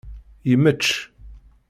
Yemmečč. 0.49 0.87